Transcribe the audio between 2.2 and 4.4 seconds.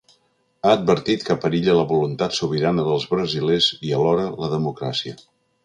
sobirana dels brasilers i, alhora,